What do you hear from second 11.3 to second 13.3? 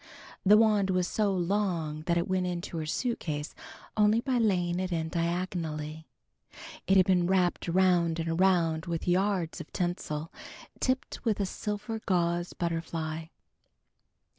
a silver gauze butterfly.